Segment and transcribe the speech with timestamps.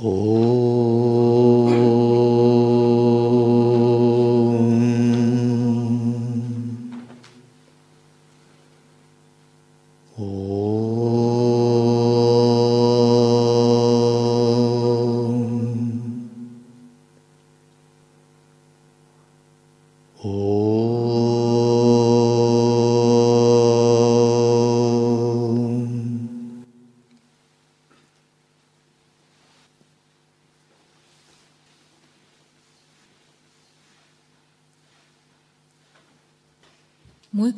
[0.00, 0.59] Мой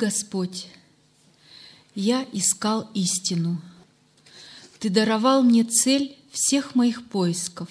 [0.02, 0.66] Господь,
[1.94, 3.62] я искал истину.
[4.80, 7.68] Ты даровал мне цель всех моих поисков.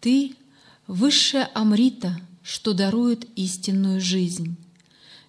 [0.00, 0.36] Ты—
[0.86, 4.54] высшая Амрита, что дарует истинную жизнь,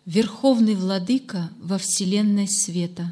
[0.06, 3.12] Верховный Владыка во Вселенной света.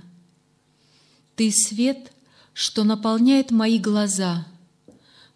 [1.35, 2.13] Ты— свет,
[2.53, 4.45] что наполняет мои глаза,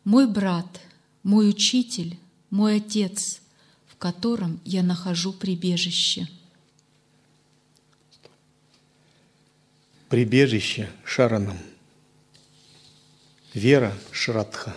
[0.04, 0.80] мой брат,
[1.24, 2.20] мой учитель,
[2.52, 3.42] мой отец,
[3.88, 6.28] в котором я нахожу прибежище.
[10.10, 11.58] Прибежище Шаранам.
[13.54, 14.74] Вера Шрадха.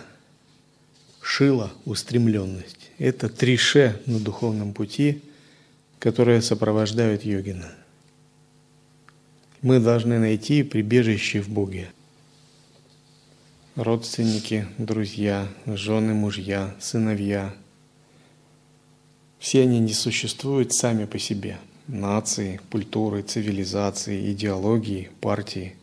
[1.21, 2.91] Шила устремленность.
[2.97, 5.21] Это три ше на духовном пути,
[5.99, 7.71] которые сопровождают йогина.
[9.61, 11.89] Мы должны найти прибежище в Боге.
[13.75, 17.53] Родственники, друзья, жены, мужья, сыновья.
[19.39, 25.75] Все они не существуют сами по себе– нации, культуры, цивилизации, идеологии, партии.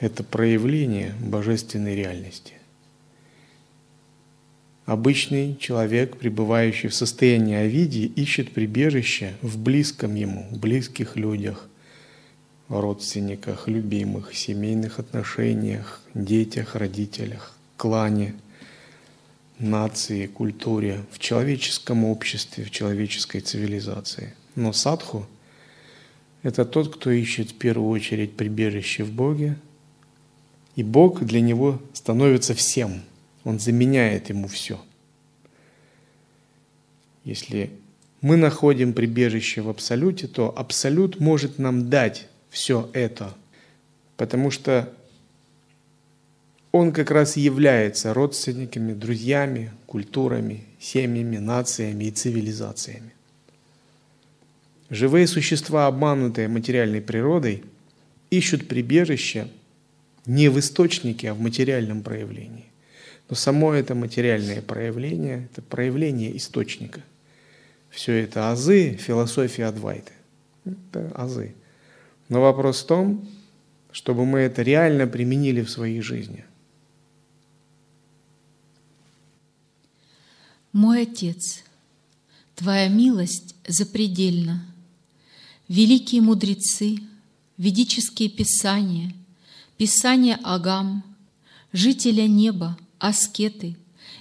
[0.00, 2.54] Это проявление божественной реальности.
[4.86, 11.68] Обычный человек, пребывающий в состоянии овидии, ищет прибежище в близком ему, близких людях,
[12.68, 18.34] родственниках, любимых, семейных отношениях, детях, родителях, клане,
[19.60, 24.34] нации, культуре, в человеческом обществе, в человеческой цивилизации.
[24.54, 25.26] Но садху–
[26.42, 29.56] это тот, кто ищет в первую очередь прибежище в Боге,
[30.76, 33.02] и Бог для него становится всем,
[33.44, 34.80] Он заменяет ему все.
[37.24, 37.70] Если
[38.22, 43.34] мы находим прибежище в Абсолюте, то Абсолют может нам дать все это,
[44.16, 44.92] потому что
[46.72, 53.12] он как раз является родственниками, друзьями, культурами, семьями, нациями и цивилизациями.
[54.88, 57.64] Живые существа, обманутые материальной природой,
[58.30, 59.48] ищут прибежище
[60.26, 62.66] не в источнике, а в материальном проявлении.
[63.28, 67.00] Но само это материальное проявление– это проявление источника.
[67.88, 70.12] Все это азы философии Адвайты.
[70.64, 71.54] Это азы.
[72.28, 73.28] Но вопрос в том,
[73.92, 76.44] чтобы мы это реально применили в своей жизни.
[80.72, 81.64] Мой Отец,
[82.54, 84.64] Твоя милость запредельна–
[85.70, 86.98] великие мудрецы,
[87.56, 89.14] ведические писания,
[89.76, 91.04] писания Агам,
[91.72, 93.76] жителя неба, аскеты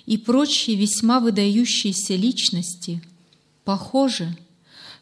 [0.06, 3.02] и прочие весьма выдающиеся личности,
[3.64, 4.38] похоже,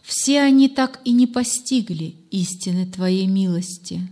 [0.02, 4.08] все они так и не постигли истины Твоей милости.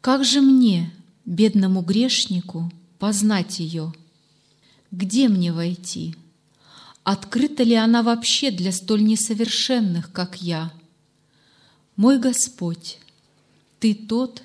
[0.00, 0.92] Как же мне,
[1.24, 3.92] бедному грешнику, познать ее?
[4.90, 6.16] Где мне войти?
[7.04, 10.72] Открыта ли она вообще для столь несовершенных, как я–
[12.00, 12.98] мой Господь,
[13.78, 14.42] Ты тот,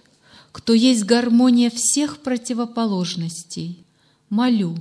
[0.52, 3.82] кто есть гармония всех противоположностей.
[4.30, 4.76] Молю,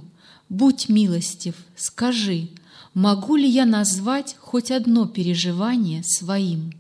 [0.49, 2.49] будь милостив, скажи,
[2.93, 6.73] могу ли я назвать хоть одно переживание своим?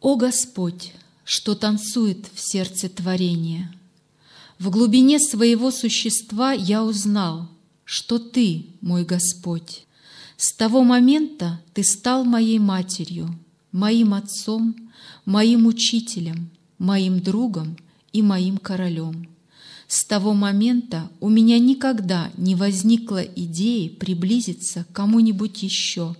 [0.00, 0.92] О Господь,
[1.24, 3.75] что танцует в сердце творения!
[4.58, 7.48] В глубине своего существа я узнал,
[7.84, 9.86] что Ты, мой Господь,
[10.36, 13.38] с того момента ты стал моей матерью,
[13.72, 14.76] моим отцом,
[15.24, 17.76] моим учителем, моим другом
[18.12, 19.28] и моим королем.
[19.88, 26.16] С того момента у меня никогда не возникло идеи приблизиться к кому-нибудь еще.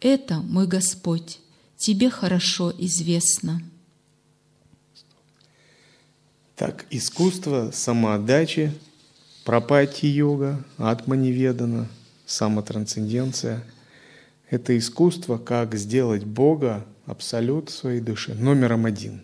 [0.00, 1.38] Это, мой Господь,
[1.76, 3.62] тебе хорошо известно.
[6.56, 8.72] Так, искусство самоотдачи,
[9.44, 11.88] пропати-йога, атманеведана–
[12.26, 13.64] самотрансценденция–
[14.50, 19.22] это искусство, как сделать Бога, абсолют своей души, номером один,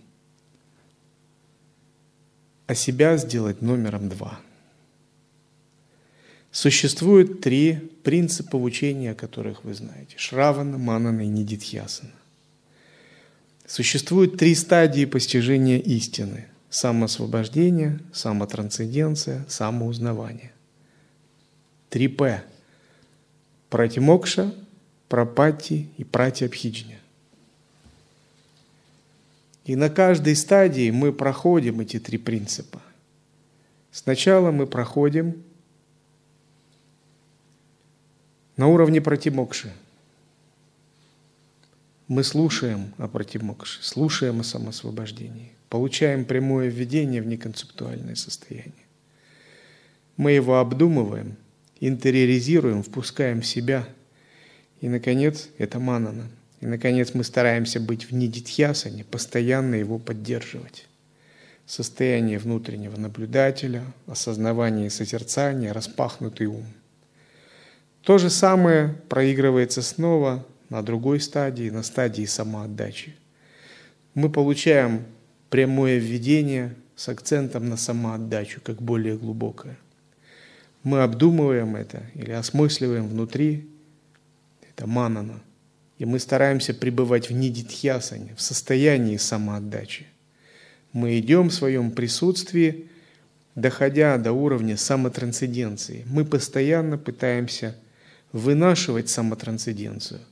[2.67, 4.41] а себя сделать номером два.
[6.51, 12.11] Существует три принципа учения, которых вы знаете– Шравана, Манана и Нидитьясана.
[13.67, 20.53] Существует три стадии постижения истины самоосвобождение, самотрансценденция, самоузнавание.
[21.91, 22.41] 3П.
[23.70, 24.55] Пратимокша,
[25.09, 26.99] пропати и пратиабхиджня.
[29.65, 32.81] И на каждой стадии мы проходим эти три принципа.
[33.93, 35.43] Сначала мы проходим
[38.56, 39.73] на уровне протимокши.
[42.06, 48.73] Мы слушаем о протимокше, слушаем о самосвобождении, получаем прямое введение в неконцептуальное состояние.
[50.17, 51.37] Мы его обдумываем,
[51.81, 53.88] интериоризируем, впускаем в себя.
[54.81, 56.29] И, наконец, это манана.
[56.61, 60.87] И, наконец, мы стараемся быть в нидитхьясане, постоянно его поддерживать.
[61.67, 66.64] Состояние внутреннего наблюдателя, осознавание и созерцание, распахнутый ум.
[68.03, 73.14] То же самое проигрывается снова на другой стадии, на стадии самоотдачи.
[74.14, 75.05] Мы получаем
[75.50, 79.79] прямое введение с акцентом на самоотдачу, как более глубокое.
[80.83, 83.69] Мы обдумываем это или осмысливаем внутри,
[84.71, 85.41] это манана,
[85.99, 90.06] и мы стараемся пребывать в нидитхьясане, в состоянии самоотдачи.
[90.93, 92.89] Мы идем в своем присутствии,
[93.55, 96.05] доходя до уровня самотрансценденции.
[96.06, 97.77] Мы постоянно пытаемся
[98.33, 100.21] вынашивать самотрансценденцию–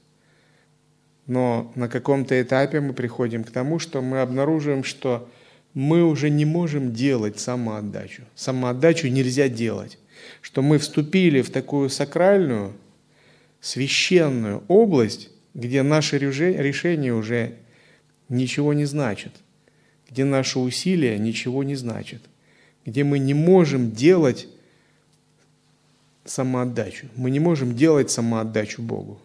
[1.26, 5.28] но на каком-то этапе мы приходим к тому, что мы обнаруживаем, что
[5.75, 8.23] мы уже не можем делать самоотдачу.
[8.34, 9.99] Самоотдачу нельзя делать.
[10.40, 12.73] Что мы вступили в такую сакральную,
[13.61, 17.56] священную область, где наши решения уже
[18.28, 19.32] ничего не значат,
[20.08, 22.23] где наши усилия ничего не значат,
[22.84, 24.49] где мы не можем делать
[26.25, 27.08] самоотдачу.
[27.17, 29.20] Мы не можем делать самоотдачу Богу.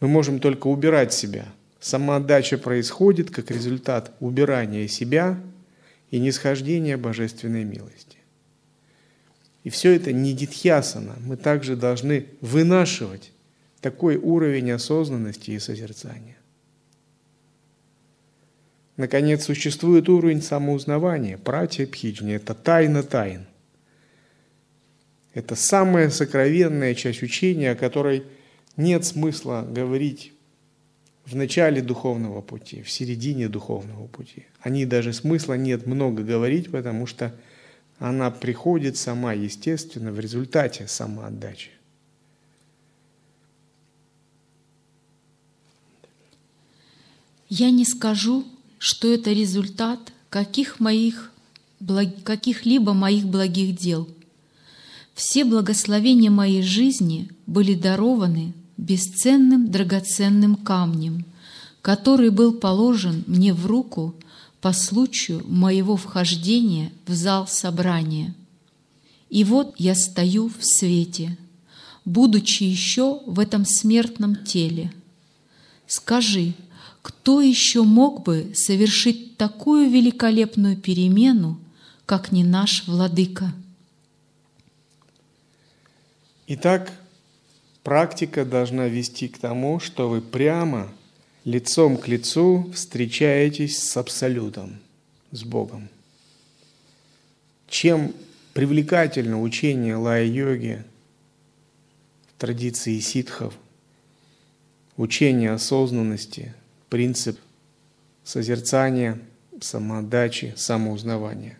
[0.00, 1.46] Мы можем только убирать себя.
[1.78, 5.38] Самоотдача происходит как результат убирания себя
[6.10, 8.18] и нисхождения божественной милости.
[9.62, 11.16] И все это не дитхьясана.
[11.20, 13.32] Мы также должны вынашивать
[13.80, 16.36] такой уровень осознанности и созерцания.
[18.96, 23.46] Наконец, существует уровень самоузнавания, пратия пхиджни, это тайна тайн.
[25.32, 28.24] Это самая сокровенная часть учения, о которой–
[28.76, 30.32] нет смысла говорить
[31.24, 34.46] в начале духовного пути, в середине духовного пути.
[34.60, 37.34] О ней даже смысла нет много говорить, потому что
[37.98, 41.70] она приходит сама, естественно, в результате самоотдачи.
[47.48, 48.44] Я не скажу,
[48.78, 51.32] что это результат каких моих,
[52.24, 54.08] каких-либо моих благих дел.
[55.14, 61.24] Все благословения моей жизни были дарованы бесценным драгоценным камнем,
[61.82, 64.14] который был положен мне в руку
[64.60, 68.34] по случаю моего вхождения в зал собрания.
[69.28, 71.36] И вот я стою в свете,
[72.04, 74.92] будучи еще в этом смертном теле.
[75.86, 76.54] Скажи,
[77.02, 81.58] кто еще мог бы совершить такую великолепную перемену,
[82.06, 83.52] как не наш владыка?
[86.46, 86.92] Итак,
[87.90, 90.92] Практика должна вести к тому, что вы прямо
[91.44, 94.78] лицом к лицу встречаетесь с Абсолютом,
[95.32, 95.88] с Богом.
[97.66, 98.14] Чем
[98.54, 100.84] привлекательно учение лая-йоги
[102.28, 103.54] в традиции ситхов,
[104.96, 106.54] учение осознанности,
[106.90, 107.40] принцип
[108.22, 109.18] созерцания,
[109.60, 111.58] самоотдачи, самоузнавания.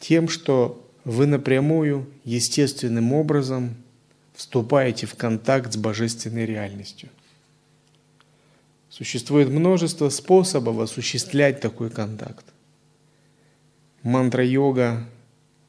[0.00, 3.76] Тем, что вы напрямую, естественным образом–
[4.40, 7.10] вступаете в контакт с божественной реальностью.
[8.88, 12.46] Существует множество способов осуществлять такой контакт.
[14.02, 15.06] Мантра-йога,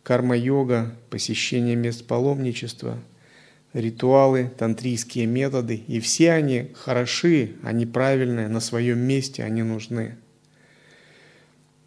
[0.04, 2.98] карма-йога, посещение мест паломничества,
[3.74, 10.16] ритуалы, тантрийские методы, и все они хороши, они правильные, на своем месте они нужны.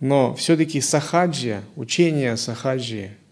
[0.01, 3.13] Но все-таки сахаджия, учение сахаджии–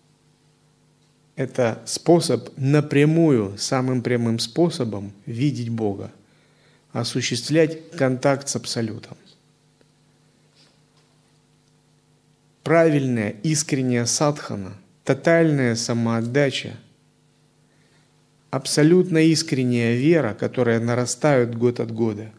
[1.36, 6.10] это способ напрямую, самым прямым способом видеть Бога,
[6.92, 9.16] осуществлять контакт с Абсолютом.
[12.62, 14.74] Правильная, искренняя садхана,
[15.04, 16.76] тотальная самоотдача,
[18.50, 22.30] абсолютно искренняя вера, которая нарастает год от года,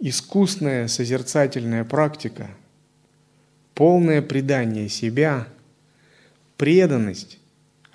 [0.00, 2.50] искусная созерцательная практика,
[3.74, 5.46] полное предание себя,
[6.56, 7.38] преданность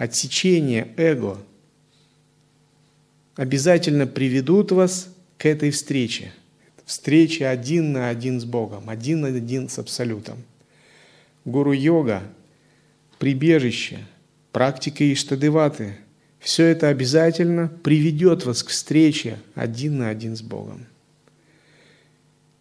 [0.03, 1.37] отсечение эго
[3.35, 6.31] обязательно приведут вас к этой встрече.
[6.85, 10.37] Встреча один на один с Богом, один на один с Абсолютом.
[11.45, 12.23] Гуру-йога,
[13.19, 13.99] прибежище,
[14.51, 15.95] практика Иштадеваты–
[16.43, 20.85] все это обязательно приведет вас к встрече один на один с Богом.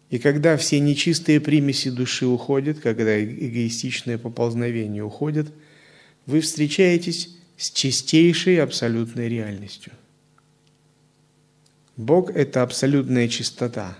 [0.09, 5.47] И когда все нечистые примеси души уходят, когда эгоистичное поползновение уходит,
[6.25, 9.93] вы встречаетесь с чистейшей абсолютной реальностью.
[11.95, 13.97] Бог– это абсолютная чистота.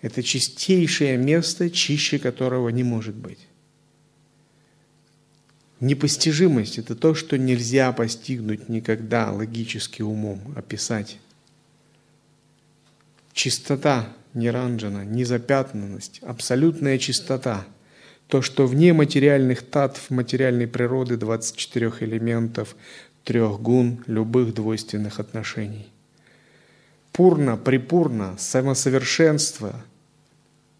[0.00, 3.40] Это чистейшее место, чище которого не может быть.
[5.80, 11.18] Непостижимость– это то, что нельзя постигнуть никогда логически умом, описать.
[13.32, 17.66] Чистота Ниранджана, незапятнанность, абсолютная чистота–
[18.28, 22.76] то, что вне материальных татв, материальной природы 24 элементов,
[23.24, 25.88] трех гун, любых двойственных отношений.
[27.12, 29.82] Пурна, припурна, самосовершенство,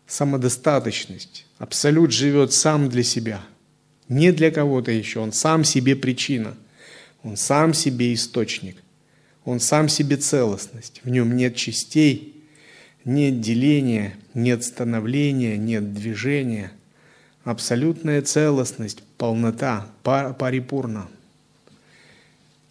[0.06, 1.46] самодостаточность.
[1.58, 3.40] Абсолют живет сам для себя,
[4.08, 5.20] не для кого-то еще.
[5.20, 6.54] Он сам себе причина,
[7.22, 8.76] он сам себе источник,
[9.44, 11.00] он сам себе целостность.
[11.02, 12.44] В нем нет частей,
[13.06, 16.72] нет деления, нет становления, нет движения–
[17.48, 21.08] абсолютная целостность, полнота, парипурна.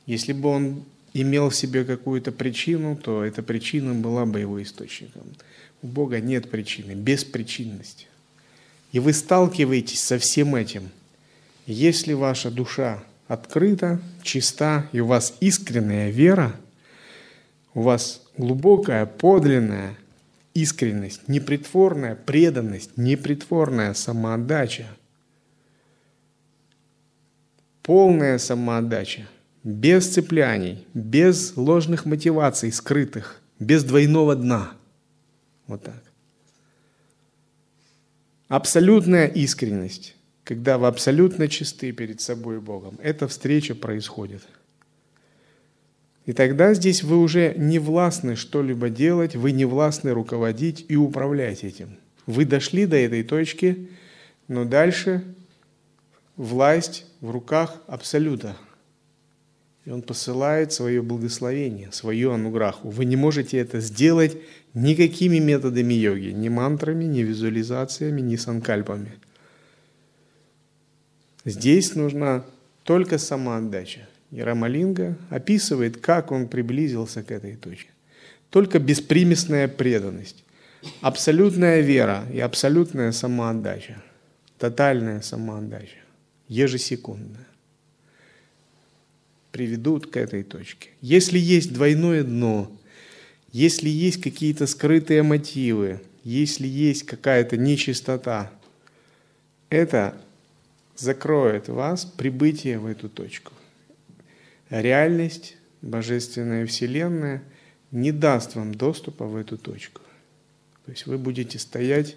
[0.06, 5.24] Если бы он имел в себе какую-то причину, то эта причина была бы его источником.
[5.82, 8.08] У Бога нет причины, беспричинность.
[8.92, 10.92] И вы сталкиваетесь со всем этим.
[11.66, 16.56] Если ваша душа открыта, чиста, и у вас искренняя вера,
[17.74, 19.98] у вас глубокая, подлинная
[20.62, 24.88] искренность, непритворная преданность, непритворная самоотдача,
[27.84, 29.28] полная самоотдача,
[29.64, 34.72] без цепляний, без ложных мотиваций скрытых, без двойного дна.
[35.68, 36.04] Вот так.
[38.48, 44.42] Абсолютная искренность, когда вы абсолютно чисты перед собой и Богом, эта встреча происходит–
[46.28, 51.64] и тогда здесь вы уже не властны что-либо делать, вы не властны руководить и управлять
[51.64, 51.98] этим.
[52.26, 53.88] Вы дошли до этой точки,
[54.50, 55.24] но дальше
[56.36, 58.58] власть в руках Абсолюта.
[59.86, 62.90] И Он посылает свое благословение, свою ануграху.
[62.90, 64.36] Вы не можете это сделать
[64.74, 69.14] никакими методами йоги, ни мантрами, ни визуализациями, ни санкальпами.
[71.46, 72.44] Здесь нужна
[72.84, 77.90] только самоотдача– и Рамалинга описывает, как он приблизился к этой точке.
[78.50, 80.44] Только беспримесная преданность,
[81.02, 84.02] абсолютная вера и абсолютная самоотдача,
[84.58, 86.00] тотальная самоотдача,
[86.48, 87.48] ежесекундная,
[89.52, 90.90] приведут к этой точке.
[91.02, 92.72] Если есть двойное дно,
[93.52, 98.52] если есть какие-то скрытые мотивы, если есть какая-то нечистота,
[99.70, 100.18] это
[100.96, 103.54] закроет вас прибытие в эту точку
[104.70, 107.44] реальность, божественная вселенная
[107.92, 110.02] не даст вам доступа в эту точку.
[110.86, 112.16] То есть вы будете стоять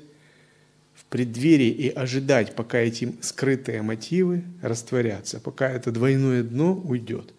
[0.95, 7.33] в преддверии и ожидать, пока эти скрытые мотивы растворятся, пока это двойное дно уйдет,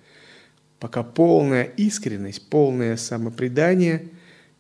[0.80, 4.10] пока полная искренность, полное самопредание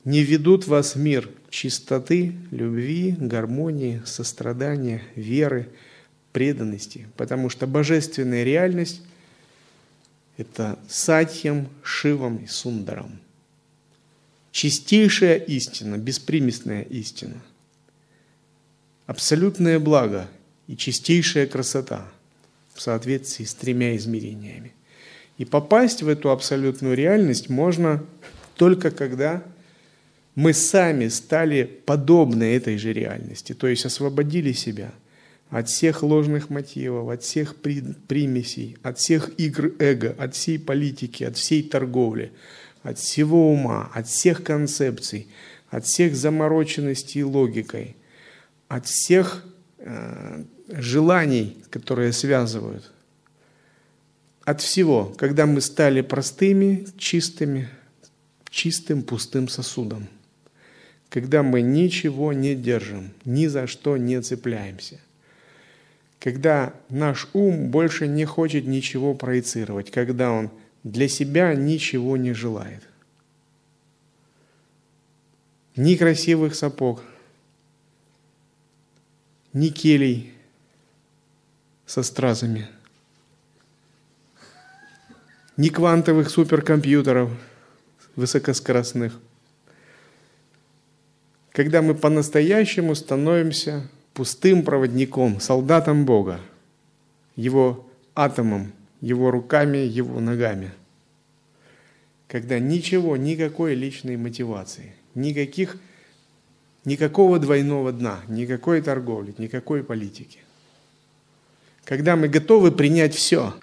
[0.05, 5.69] не ведут вас в мир чистоты, любви, гармонии, сострадания, веры,
[6.31, 9.01] преданности, потому что божественная реальность
[10.37, 13.19] это Сатьям, Шивом и Сундаром.
[14.51, 17.41] Чистейшая истина, беспримесная истина.
[19.05, 20.27] Абсолютное благо
[20.67, 22.05] и чистейшая красота
[22.73, 24.73] в соответствии с тремя измерениями.
[25.37, 28.05] И попасть в эту абсолютную реальность можно
[28.55, 29.43] только когда
[30.35, 34.93] мы сами стали подобны этой же реальности, то есть освободили себя–
[35.51, 41.35] от всех ложных мотивов, от всех примесей, от всех игр эго, от всей политики, от
[41.35, 42.31] всей торговли,
[42.83, 45.27] от всего ума, от всех концепций,
[45.69, 47.97] от всех замороченностей логикой,
[48.69, 49.43] от всех
[49.79, 52.89] э, желаний, которые связывают.
[54.45, 57.67] От всего, когда мы стали простыми, чистыми,
[58.49, 60.07] чистым пустым сосудом.
[61.09, 64.97] Когда мы ничего не держим, ни за что не цепляемся–
[66.21, 70.51] когда наш ум больше не хочет ничего проецировать, когда он
[70.83, 72.83] для себя ничего не желает.
[75.75, 77.01] Ни красивых сапог,
[79.51, 80.31] ни келей
[81.87, 82.67] со стразами,
[85.57, 87.31] ни квантовых суперкомпьютеров
[88.15, 89.19] высокоскоростных,
[91.51, 93.89] когда мы по-настоящему становимся
[94.21, 96.39] пустым проводником, солдатом Бога,
[97.35, 100.69] Его атомом, Его руками, Его ногами.
[102.27, 105.77] Когда ничего, никакой личной мотивации, никаких,
[106.85, 110.37] никакого двойного дна, никакой торговли, никакой политики.
[111.83, 113.55] Когда мы готовы принять все.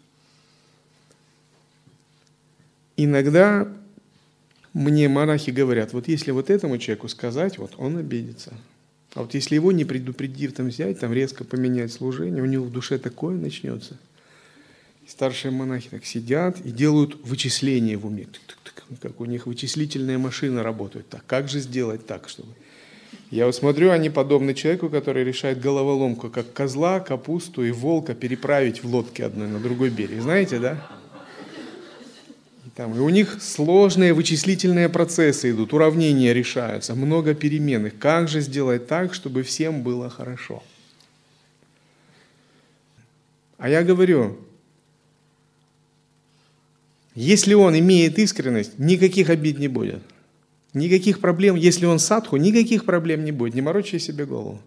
[2.97, 3.73] Иногда
[4.73, 8.55] мне монахи говорят, вот если вот этому человеку сказать, вот он обидится.
[9.15, 12.73] А вот если его не предупредив там взять, там резко поменять служение, у него в
[12.73, 13.99] душе такое начнется.
[15.07, 18.27] Старшие монахи так сидят и делают вычисления в уме.
[19.01, 21.09] Как у них вычислительная машина работает.
[21.09, 22.53] Так, как же сделать так, чтобы...
[23.31, 28.83] Я вот смотрю, они подобны человеку, который решает головоломку, как козла, капусту и волка переправить
[28.83, 30.23] в лодке одной на другой берег.
[30.23, 30.98] Знаете, да?
[32.79, 37.99] Там, и у них сложные вычислительные процессы идут, уравнения решаются, много переменных.
[37.99, 40.63] Как же сделать так, чтобы всем было хорошо?
[43.57, 44.39] А я говорю,
[47.17, 50.01] если он имеет искренность, никаких обид не будет.
[50.73, 53.55] Никаких проблем, если он садху, никаких проблем не будет.
[53.55, 54.61] Не морочай себе голову.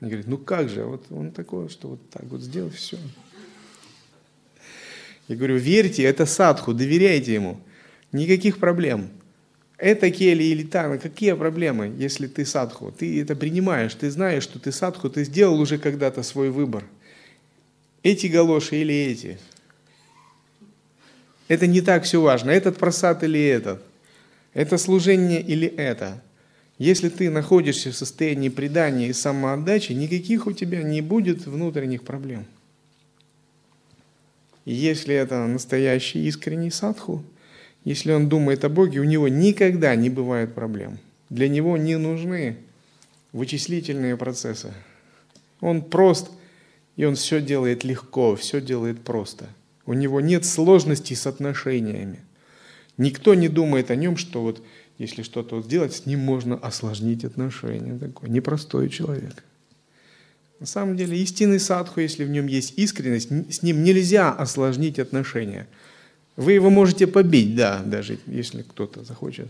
[0.00, 2.98] Они говорят, ну как же, вот он такой, что вот так вот сделал, все.
[5.28, 7.60] Я говорю, верьте, это садху, доверяйте ему.
[8.12, 9.08] Никаких проблем.
[9.76, 12.92] Это кели или тана, какие проблемы, если ты садху?
[12.92, 16.84] Ты это принимаешь, ты знаешь, что ты садху, ты сделал уже когда-то свой выбор.
[18.02, 19.38] Эти галоши или эти.
[21.48, 22.50] Это не так все важно.
[22.50, 23.82] Этот просад или этот.
[24.52, 26.22] Это служение или это.
[26.78, 32.46] Если ты находишься в состоянии предания и самоотдачи, никаких у тебя не будет внутренних проблем.
[34.64, 37.22] Если это настоящий искренний садху,
[37.84, 40.98] если он думает о Боге, у него никогда не бывает проблем.
[41.28, 42.56] Для него не нужны
[43.32, 44.72] вычислительные процессы.
[45.60, 46.30] Он прост,
[46.96, 49.48] и он все делает легко, все делает просто.
[49.84, 52.20] У него нет сложностей с отношениями.
[52.96, 54.62] Никто не думает о нем, что вот
[54.98, 57.98] если что-то вот сделать, с ним можно осложнить отношения.
[57.98, 59.42] Такой непростой человек.
[60.64, 65.66] На самом деле истинный садху, если в нем есть искренность, с ним нельзя осложнить отношения.
[66.36, 69.48] Вы его можете побить, да, даже если кто-то захочет.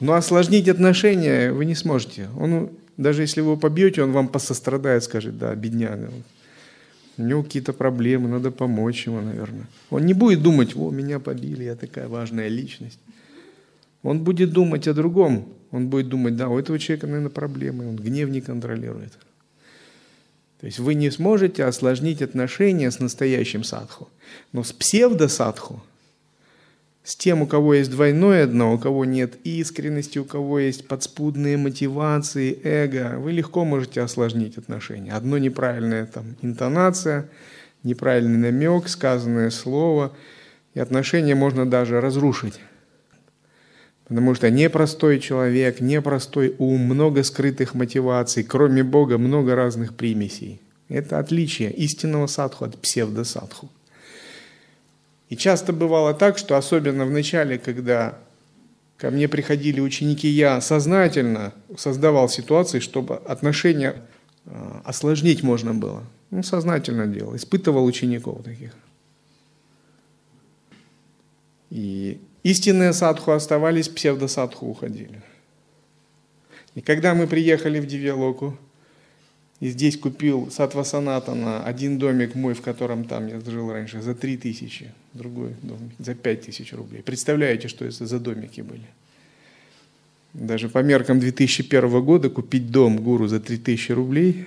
[0.00, 2.26] Но осложнить отношения вы не сможете.
[2.36, 6.10] Он, даже если вы его побьете, он вам посострадает, скажет, да, бедняга.
[7.16, 9.68] У него какие-то проблемы, надо помочь ему, наверное.
[9.88, 12.98] Он не будет думать, о, меня побили, я такая важная личность.
[14.08, 15.48] Он будет думать о другом.
[15.70, 19.12] Он будет думать, да, у этого человека, наверное, проблемы, он гнев не контролирует.
[20.60, 24.08] То есть вы не сможете осложнить отношения с настоящим садху.
[24.52, 25.82] Но с псевдосадху,
[27.04, 31.58] с тем, у кого есть двойное дно, у кого нет искренности, у кого есть подспудные
[31.58, 35.12] мотивации, эго, вы легко можете осложнить отношения.
[35.12, 37.28] Одно неправильная там, интонация,
[37.82, 40.12] неправильный намек, сказанное слово,
[40.72, 42.58] и отношения можно даже разрушить.
[44.08, 50.60] Потому что непростой человек, непростой ум, много скрытых мотиваций, кроме Бога много разных примесей.
[50.88, 53.68] Это отличие истинного садху от псевдосадху.
[55.28, 58.18] И часто бывало так, что особенно в начале, когда
[58.96, 63.96] ко мне приходили ученики, я сознательно создавал ситуации, чтобы отношения
[64.46, 66.02] э, осложнить можно было.
[66.30, 68.72] Ну, сознательно делал, испытывал учеников таких.
[71.70, 72.18] И
[72.48, 75.20] Истинные садху оставались, псевдосадху уходили.
[76.74, 78.56] И когда мы приехали в Дивьялоку,
[79.60, 84.14] и здесь купил Сатва Санатана один домик мой, в котором там я жил раньше, за
[84.14, 87.02] три тысячи, другой домик за пять тысяч рублей.
[87.02, 88.86] Представляете, что это за домики были?
[90.32, 94.46] Даже по меркам 2001 года купить дом гуру за 3000 рублей,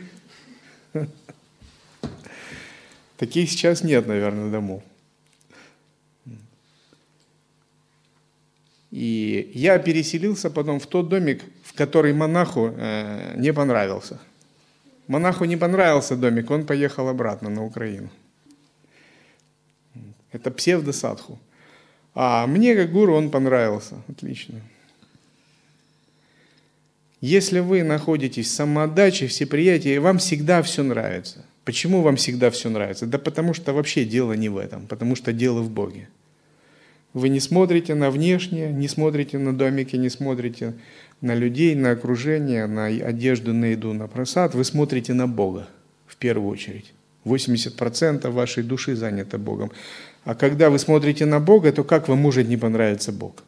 [3.18, 4.82] таких сейчас нет, наверное, домов.
[8.92, 14.20] И я переселился потом в тот домик, в который монаху э, не понравился.
[15.08, 18.10] Монаху не понравился домик, он поехал обратно на Украину.
[20.32, 21.40] Это псевдосадху.
[22.14, 23.96] А мне, как гуру, он понравился.
[24.08, 24.62] Отлично.
[27.22, 31.46] Если вы находитесь в самоотдаче, всеприятии, вам всегда все нравится.
[31.64, 33.06] Почему вам всегда все нравится?
[33.06, 36.10] Да потому что вообще дело не в этом, потому что дело в Боге.
[37.14, 40.74] Вы не смотрите на внешнее, не смотрите на домики, не смотрите
[41.20, 44.56] на людей, на окружение, на одежду, на еду, на просад.
[44.56, 45.68] Вы смотрите на Бога
[46.08, 46.94] в первую очередь.
[47.26, 49.72] 80% вашей души занято Богом.
[50.24, 53.44] А когда вы смотрите на Бога, то как вам может не понравиться Бог?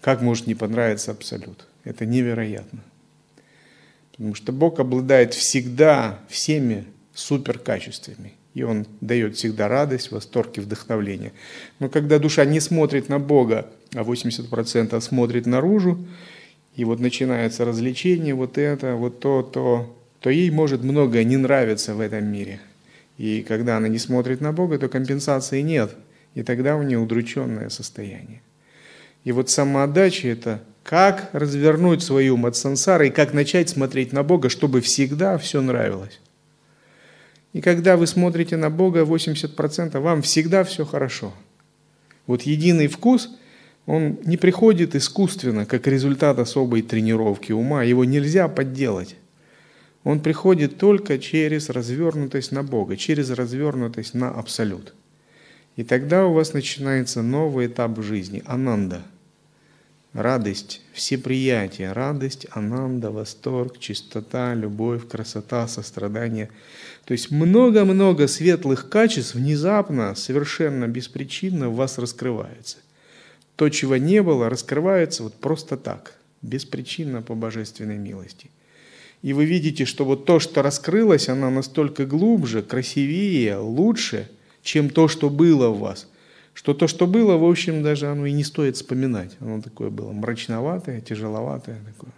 [0.00, 1.66] Как может не понравиться абсолют?
[1.84, 2.80] Это невероятно.
[4.10, 8.34] Потому что Бог обладает всегда всеми суперкачествами.
[8.58, 11.32] И Он дает всегда радость, восторг и вдохновление.
[11.78, 16.04] Но когда душа не смотрит на Бога, а 80% смотрит наружу,
[16.74, 21.94] и вот начинается развлечение, вот это, вот то, то, то ей может многое не нравиться
[21.94, 22.58] в этом мире.
[23.16, 25.94] И когда она не смотрит на Бога, то компенсации нет.
[26.34, 28.42] И тогда у нее удрученное состояние.
[29.22, 34.80] И вот самоотдача– это как развернуть свою ум и как начать смотреть на Бога, чтобы
[34.80, 36.18] всегда все нравилось.
[37.58, 41.34] И когда вы смотрите на Бога 80%, вам всегда все хорошо.
[42.28, 43.30] Вот единый вкус,
[43.84, 49.16] он не приходит искусственно, как результат особой тренировки ума, его нельзя подделать.
[50.04, 54.94] Он приходит только через развернутость на Бога, через развернутость на Абсолют.
[55.74, 59.02] И тогда у вас начинается новый этап жизни– ананда.
[60.14, 66.48] Радость, всеприятие, радость, ананда, восторг, чистота, любовь, красота, сострадание.
[67.04, 72.78] То есть много-много светлых качеств внезапно, совершенно беспричинно в вас раскрывается.
[73.56, 78.50] То, чего не было, раскрывается вот просто так, беспричинно по божественной милости.
[79.20, 84.30] И вы видите, что вот то, что раскрылось, оно настолько глубже, красивее, лучше,
[84.62, 86.08] чем то, что было в вас.
[86.58, 89.36] Что то, что было, в общем, даже оно и не стоит вспоминать.
[89.38, 92.10] Оно такое было мрачноватое, тяжеловатое такое.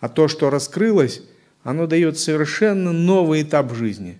[0.00, 1.22] А то, что раскрылось,
[1.62, 4.18] оно дает совершенно новый этап жизни.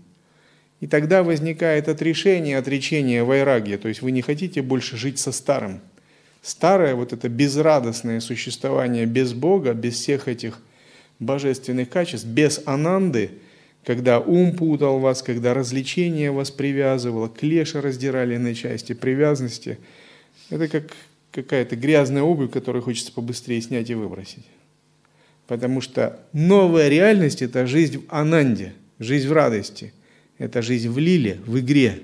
[0.81, 3.77] И тогда возникает отрешение, отречение вайраги.
[3.77, 5.83] То есть вы не хотите больше жить со старым.
[6.41, 10.59] Старое, вот это безрадостное существование без Бога, без всех этих
[11.19, 13.33] божественных качеств, без ананды,
[13.85, 19.79] когда ум путал вас, когда развлечение вас привязывало, клеши раздирали на части, привязанности.
[20.51, 20.93] Это как
[21.31, 24.45] какая-то грязная обувь, которую хочется побыстрее снять и выбросить.
[25.47, 29.93] Потому что новая реальность– это жизнь в ананде, жизнь в радости,
[30.39, 32.01] это жизнь в лиле, в игре,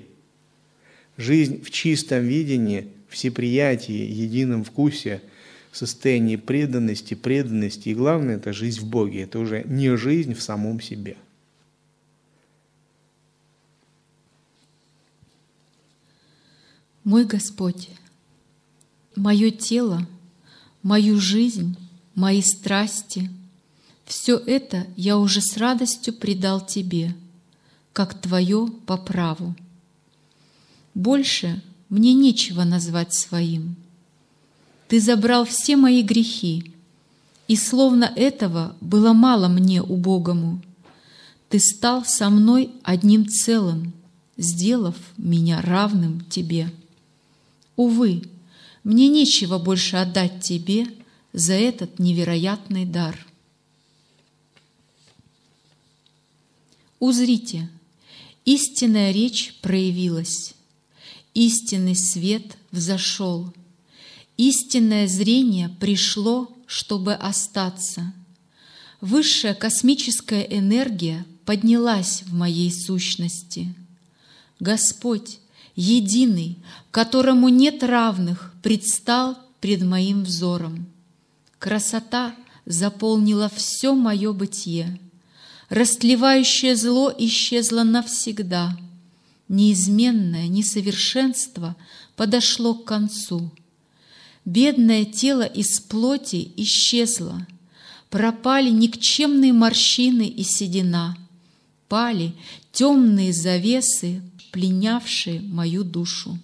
[1.16, 5.21] жизнь в чистом видении, всеприятии, едином вкусе–
[5.73, 7.90] состоянии преданности, преданности.
[7.90, 9.23] И главное, это жизнь в Боге.
[9.23, 11.16] Это уже не жизнь в самом себе.
[17.11, 17.88] Мой Господь,
[19.16, 20.07] мое тело,
[20.85, 21.77] мою жизнь,
[22.14, 23.29] мои страсти,
[24.05, 27.16] все это я уже с радостью предал Тебе,
[27.92, 29.57] как Твое по праву.
[30.94, 33.75] Больше мне нечего назвать своим–
[34.87, 36.73] ты забрал все мои грехи,
[37.49, 40.62] и словно этого было мало мне, убогому.
[41.49, 43.94] Ты стал со мной одним целым,
[44.37, 46.70] сделав меня равным Тебе.
[47.76, 48.22] Увы,
[48.85, 50.87] мне нечего больше отдать Тебе
[51.33, 53.26] за этот невероятный дар.
[56.98, 57.68] Узрите,
[58.44, 60.54] истинная речь проявилась,
[61.35, 63.52] истинный свет взошел—
[64.42, 68.14] Истинное зрение пришло, чтобы остаться.
[69.02, 73.74] Высшая космическая энергия поднялась в моей сущности.
[74.59, 75.40] Господь,
[75.76, 76.59] единый,
[76.90, 80.87] которому нет равных, предстал пред моим взором.
[81.59, 82.35] Красота
[82.66, 84.98] заполнила все мое бытие.
[85.68, 88.76] Растлевающее зло исчезло навсегда.
[89.48, 91.76] Неизменное несовершенство
[92.16, 93.50] подошло к концу—
[94.44, 97.46] Бедное тело из плоти исчезло,
[98.09, 101.16] Пропали никчемные морщины и седина,
[101.88, 102.33] Пали
[102.72, 106.38] темные завесы, пленявшие мою душу.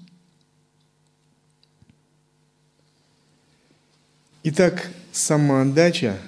[4.42, 6.18] Итак, самоотдача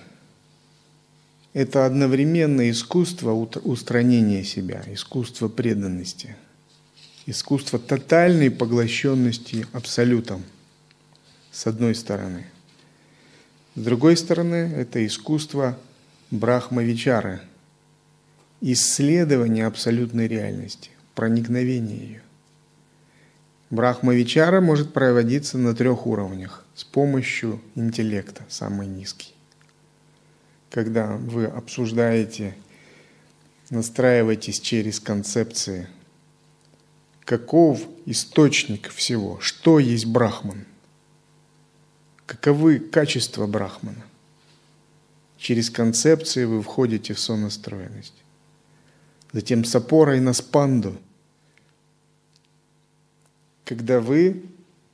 [1.53, 6.37] –это одновременно искусство устранения себя, искусство преданности,
[7.27, 10.43] искусство тотальной поглощенности абсолютом–
[11.59, 12.47] с одной стороны.
[13.75, 15.79] С другой стороны, это искусство
[16.31, 17.41] брахмавичары,
[18.61, 22.23] исследование абсолютной реальности, проникновение ее.
[23.71, 29.35] Брахмавичара может проводиться на трех уровнях с помощью интеллекта, самый низкий.
[30.71, 32.55] Когда вы обсуждаете,
[33.69, 35.89] настраиваетесь через концепции,
[37.25, 40.67] каков источник всего, что есть брахман–
[42.27, 44.05] каковы качества Брахмана.
[45.37, 48.23] Через концепции вы входите в сонастроенность.
[49.33, 50.97] Затем с опорой на спанду,
[53.69, 54.45] когда вы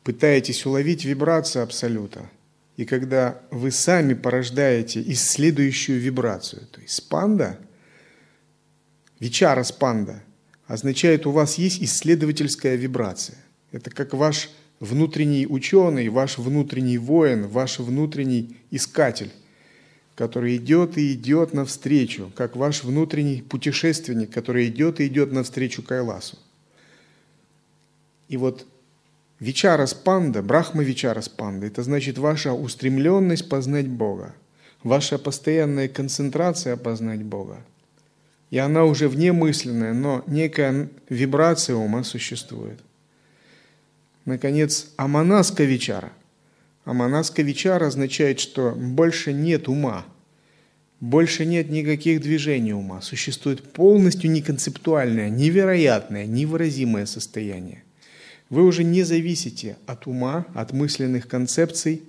[0.02, 2.28] пытаетесь уловить вибрацию Абсолюта,
[2.76, 6.66] и когда вы сами порождаете исследующую вибрацию.
[6.72, 7.60] То есть спанда,
[9.20, 10.24] вичара спанда,
[10.66, 13.38] означает у вас есть исследовательская вибрация.
[13.70, 19.30] Это как ваш внутренний ученый, ваш внутренний воин, ваш внутренний искатель,
[20.16, 26.38] который идет и идет навстречу, как ваш внутренний путешественник, который идет и идет навстречу Кайласу.
[28.28, 28.66] И вот
[29.40, 34.34] Вичара спанда, Брахма Вичара спанда, это значит ваша устремленность познать Бога,
[34.82, 37.58] ваша постоянная концентрация познать Бога.
[38.50, 42.78] И она уже внемысленная, но некая вибрация ума существует.
[44.24, 46.12] Наконец, Аманаска Вичара.
[46.84, 50.06] Аманаска Вичара означает, что больше нет ума,
[51.00, 57.82] больше нет никаких движений ума, существует полностью неконцептуальное, невероятное, невыразимое состояние–
[58.50, 62.02] вы уже не зависите от ума, от мысленных концепций.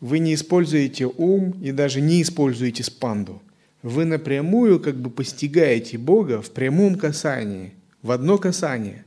[0.00, 3.42] Вы не используете ум и даже не используете спанду.
[3.82, 9.04] Вы напрямую как бы постигаете Бога в прямом касании, в одно касание,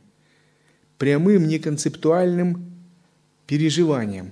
[0.97, 2.71] прямым неконцептуальным
[3.47, 4.31] переживанием.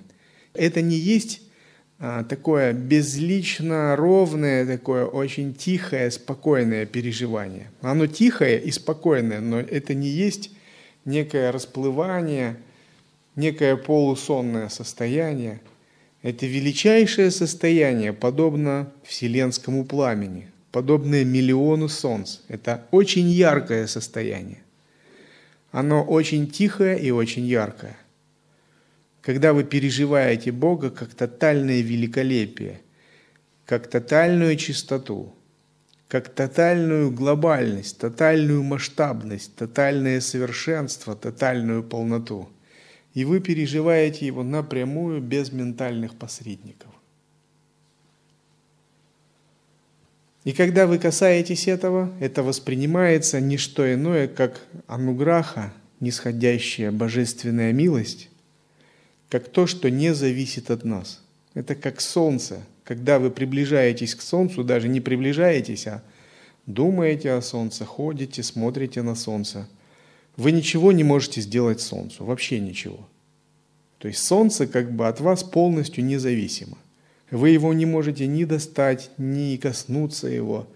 [0.53, 1.41] Это не есть
[1.97, 7.71] а, такое безлично ровное, такое очень тихое, спокойное переживание.
[7.81, 10.51] Оно тихое и спокойное, но это не есть
[11.05, 12.57] некое расплывание,
[13.35, 15.61] некое полусонное состояние.
[16.21, 22.39] Это величайшее состояние, подобно вселенскому пламени, подобное миллиону солнц.
[22.47, 24.63] Это очень яркое состояние.
[25.71, 27.95] Оно очень тихое и очень яркое.
[29.21, 32.81] Когда вы переживаете Бога как тотальное великолепие,
[33.65, 35.33] как тотальную чистоту–
[36.07, 42.49] как тотальную глобальность, тотальную масштабность, тотальное совершенство, тотальную полноту.
[43.13, 46.91] И вы переживаете его напрямую, без ментальных посредников.
[50.43, 58.29] И когда вы касаетесь этого, это воспринимается не что иное, как ануграха, нисходящая божественная милость,
[59.29, 61.23] как то, что не зависит от нас.
[61.55, 66.03] Это как солнце, когда вы приближаетесь к Солнцу, даже не приближаетесь, а
[66.67, 69.67] думаете о Солнце, ходите, смотрите на Солнце,
[70.37, 73.07] вы ничего не можете сделать Солнцу, вообще ничего.
[73.97, 76.77] То есть Солнце как бы от вас полностью независимо.
[77.31, 80.67] Вы его не можете ни достать, ни коснуться его.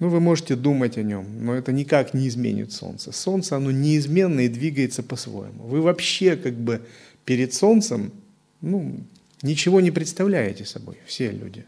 [0.00, 3.10] Ну, вы можете думать о нем, но это никак не изменит Солнце.
[3.10, 5.64] Солнце, оно неизменно и двигается по-своему.
[5.64, 6.82] Вы вообще как бы
[7.24, 8.12] перед Солнцем,
[8.60, 9.00] ну,
[9.42, 11.64] ничего не представляете собой, все люди.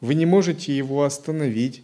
[0.00, 1.82] Вы не можете его остановить,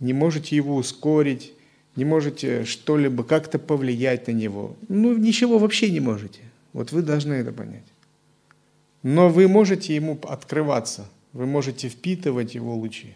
[0.00, 1.52] не можете его ускорить,
[1.96, 4.76] не можете что-либо как-то повлиять на него.
[4.88, 6.40] Ну, ничего вообще не можете.
[6.72, 7.84] Вот вы должны это понять.
[9.02, 13.14] Но вы можете ему открываться, вы можете впитывать его лучи.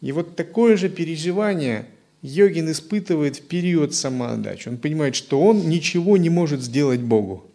[0.00, 1.86] И вот такое же переживание
[2.22, 4.68] йогин испытывает в период самоотдачи.
[4.68, 7.46] Он понимает, что он ничего не может сделать Богу.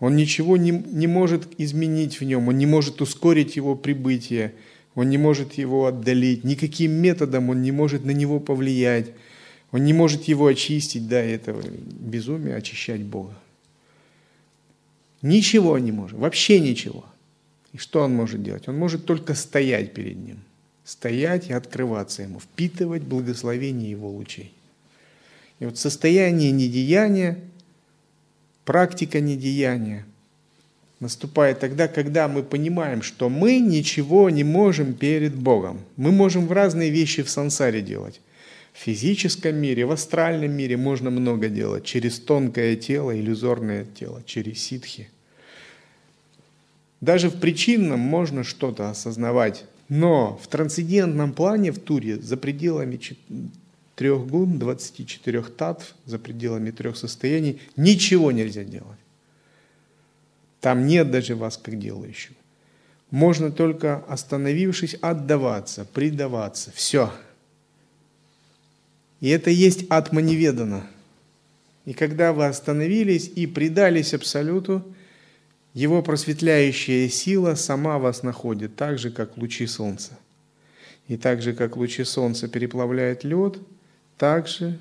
[0.00, 4.54] Он ничего не, не может изменить в нем, он не может ускорить его прибытие,
[4.94, 9.12] он не может его отдалить, никаким методом он не может на него повлиять,
[9.72, 13.34] он не может его очистить, да, этого безумия, очищать Бога.
[15.20, 17.04] Ничего не может, вообще ничего.
[17.74, 18.66] И что он может делать?
[18.68, 20.38] Он может только стоять перед ним,
[20.82, 24.52] стоять и открываться ему, впитывать благословение его лучей.
[25.58, 27.38] И вот состояние недеяния–
[28.70, 30.06] практика недеяния
[31.00, 35.80] наступает тогда, когда мы понимаем, что мы ничего не можем перед Богом.
[35.96, 38.20] Мы можем в разные вещи в сансаре делать.
[38.72, 41.84] В физическом мире, в астральном мире можно много делать.
[41.84, 45.10] Через тонкое тело, иллюзорное тело, через ситхи.
[47.00, 49.64] Даже в причинном можно что-то осознавать.
[49.88, 53.00] Но в трансцендентном плане, в туре, за пределами
[54.00, 58.98] трех гун, 24 татв, за пределами трех состояний, ничего нельзя делать.
[60.62, 62.34] Там нет даже вас как делающего.
[63.10, 66.72] Можно только, остановившись, отдаваться, предаваться.
[66.74, 67.12] Все.
[69.20, 70.86] И это есть атма неведана.
[71.84, 74.82] И когда вы остановились и предались Абсолюту,
[75.74, 80.18] его просветляющая сила сама вас находит, так же, как лучи солнца.
[81.06, 83.58] И так же, как лучи солнца переплавляют лед–
[84.20, 84.78] также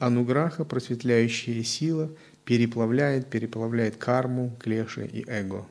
[0.00, 2.10] ануграха, просветляющая сила,
[2.44, 5.64] переплавляет, переплавляет карму, клеши и эго.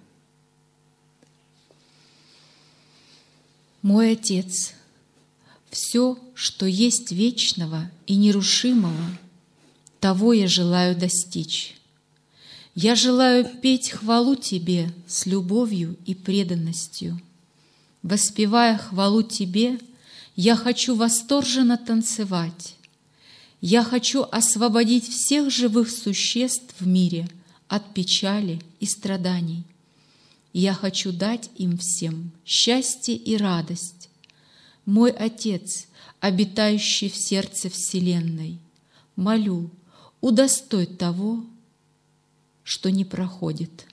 [3.81, 4.73] Мой Отец,
[5.69, 9.17] все, что есть вечного и нерушимого,
[9.99, 11.75] того я желаю достичь.
[12.73, 17.19] Я желаю петь хвалу Тебе с любовью и преданностью.
[18.01, 19.77] Воспевая хвалу Тебе,
[20.43, 22.75] я хочу восторженно танцевать.
[23.61, 27.29] Я хочу освободить всех живых существ в мире
[27.67, 29.63] от печали и страданий.
[30.51, 34.09] Я хочу дать им всем счастье и радость.
[34.87, 35.85] Мой Отец,
[36.19, 38.57] обитающий в сердце Вселенной,
[39.15, 39.69] молю,
[40.21, 41.45] удостой того,
[42.63, 43.85] что не проходит.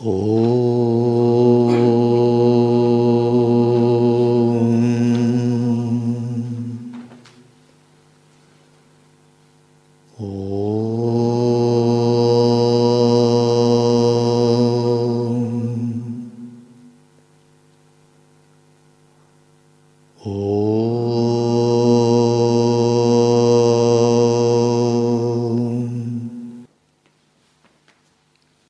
[0.00, 1.67] お